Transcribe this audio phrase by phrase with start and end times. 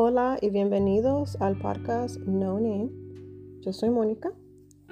[0.00, 2.88] Hola y bienvenidos al podcast No Name.
[3.62, 4.30] Yo soy Mónica.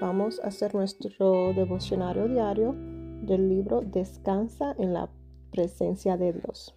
[0.01, 2.75] Vamos a hacer nuestro devocionario diario
[3.23, 5.09] del libro Descansa en la
[5.53, 6.75] presencia de Dios.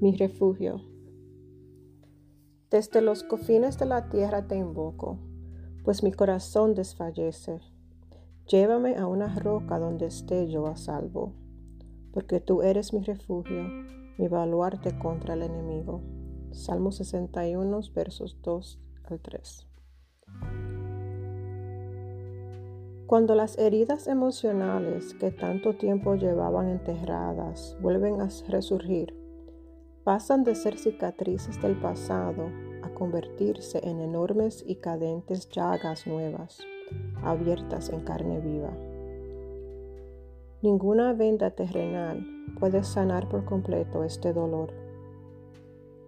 [0.00, 0.80] Mi refugio.
[2.68, 5.20] Desde los cofines de la tierra te invoco,
[5.84, 7.60] pues mi corazón desfallece.
[8.48, 11.32] Llévame a una roca donde esté yo a salvo,
[12.12, 13.62] porque tú eres mi refugio,
[14.18, 16.02] mi baluarte contra el enemigo.
[16.52, 19.66] Salmo 61, versos 2 al 3.
[23.06, 29.14] Cuando las heridas emocionales que tanto tiempo llevaban enterradas vuelven a resurgir,
[30.02, 32.50] pasan de ser cicatrices del pasado
[32.82, 36.60] a convertirse en enormes y cadentes llagas nuevas
[37.22, 38.76] abiertas en carne viva.
[40.66, 42.26] Ninguna venda terrenal
[42.58, 44.72] puede sanar por completo este dolor.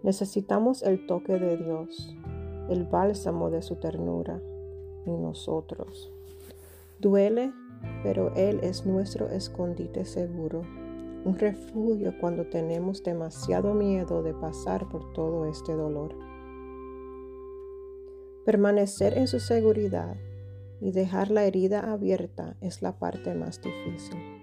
[0.02, 2.16] Necesitamos el toque de Dios,
[2.68, 4.42] el bálsamo de su ternura
[5.06, 6.12] en nosotros.
[6.98, 7.52] Duele,
[8.02, 10.62] pero Él es nuestro escondite seguro,
[11.24, 16.16] un refugio cuando tenemos demasiado miedo de pasar por todo este dolor.
[18.44, 20.16] Permanecer en su seguridad
[20.80, 24.37] y dejar la herida abierta es la parte más difícil.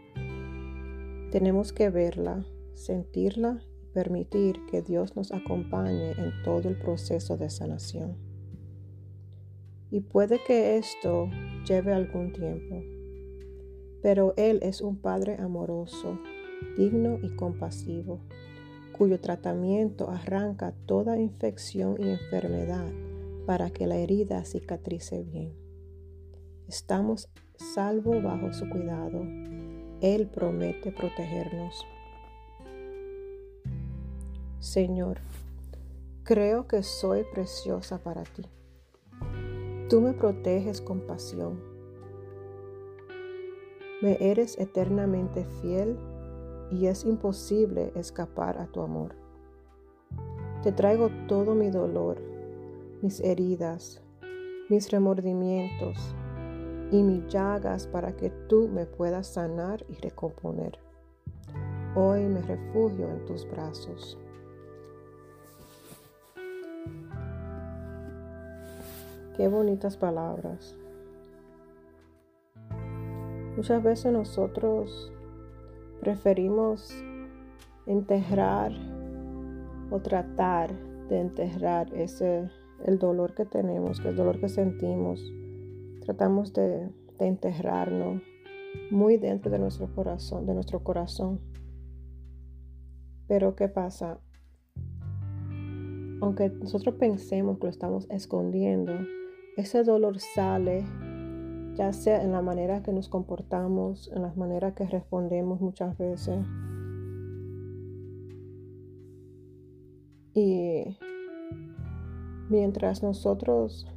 [1.35, 7.49] Tenemos que verla, sentirla y permitir que Dios nos acompañe en todo el proceso de
[7.49, 8.15] sanación.
[9.91, 11.29] Y puede que esto
[11.67, 12.81] lleve algún tiempo,
[14.01, 16.17] pero Él es un Padre amoroso,
[16.77, 18.21] digno y compasivo,
[18.97, 22.89] cuyo tratamiento arranca toda infección y enfermedad
[23.45, 25.53] para que la herida cicatrice bien.
[26.69, 29.21] Estamos salvos bajo su cuidado.
[30.01, 31.85] Él promete protegernos.
[34.59, 35.19] Señor,
[36.23, 38.43] creo que soy preciosa para ti.
[39.89, 41.61] Tú me proteges con pasión.
[44.01, 45.97] Me eres eternamente fiel
[46.71, 49.15] y es imposible escapar a tu amor.
[50.63, 52.19] Te traigo todo mi dolor,
[53.01, 54.01] mis heridas,
[54.67, 56.15] mis remordimientos,
[56.95, 60.79] y mis llagas para que tú me puedas sanar y recomponer.
[61.93, 64.17] Hoy me refugio en tus brazos.
[69.35, 70.75] Qué bonitas palabras.
[73.57, 75.11] Muchas veces nosotros
[75.99, 76.93] preferimos
[77.85, 78.71] enterrar
[79.91, 80.73] o tratar
[81.09, 82.49] de enterrar ese
[82.85, 85.21] el dolor que tenemos, el dolor que sentimos
[86.05, 86.89] Tratamos de,
[87.19, 88.21] enterrarnos
[88.91, 91.39] muy dentro de nuestro corazón, de nuestro corazón.
[93.27, 94.19] Pero ¿qué pasa?
[96.21, 98.93] Aunque nosotros pensemos que lo estamos escondiendo,
[99.57, 100.85] ese dolor sale
[101.75, 106.37] ya sea en la manera que nos comportamos, en las maneras que respondemos muchas veces.
[110.33, 110.97] Y
[112.49, 113.87] mientras nosotros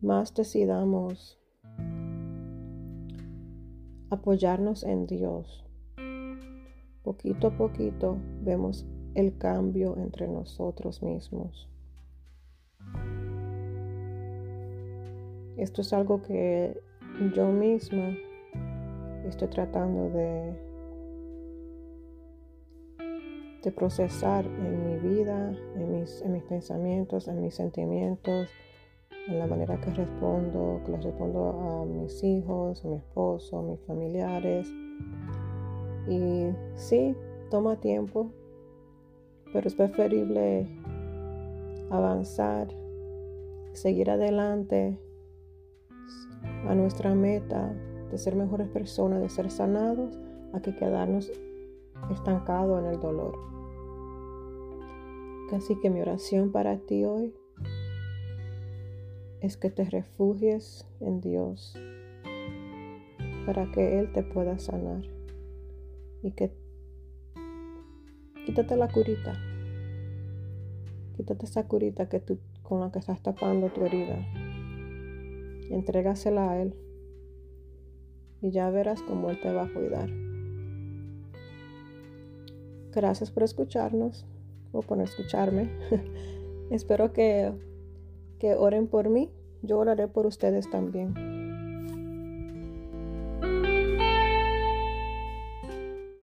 [0.00, 1.38] más decidamos
[4.10, 5.64] apoyarnos en Dios,
[7.02, 11.68] poquito a poquito vemos el cambio entre nosotros mismos.
[15.56, 16.80] Esto es algo que
[17.34, 18.16] yo misma
[19.26, 20.68] estoy tratando de,
[23.76, 28.48] procesar en mi vida, en mis, en mis pensamientos, en mis sentimientos,
[29.28, 33.62] en la manera que respondo, que les respondo a mis hijos, a mi esposo, a
[33.62, 34.66] mis familiares.
[36.08, 37.14] Y sí,
[37.50, 38.30] toma tiempo,
[39.52, 40.66] pero es preferible
[41.90, 42.68] avanzar,
[43.72, 44.98] seguir adelante
[46.66, 47.74] a nuestra meta
[48.10, 50.18] de ser mejores personas, de ser sanados,
[50.54, 51.30] a que quedarnos
[52.10, 53.34] estancados en el dolor.
[55.52, 57.34] Así que mi oración para ti hoy
[59.40, 61.76] es que te refugies en Dios
[63.46, 65.02] para que Él te pueda sanar
[66.22, 66.52] y que
[68.44, 69.34] quítate la curita,
[71.16, 74.18] quítate esa curita que tú, con la que estás tapando tu herida,
[75.70, 76.74] entrégasela a Él
[78.42, 80.10] y ya verás cómo Él te va a cuidar.
[82.92, 84.26] Gracias por escucharnos
[84.72, 85.70] o por escucharme.
[86.70, 87.52] Espero que
[88.38, 89.30] que oren por mí,
[89.62, 91.37] yo oraré por ustedes también.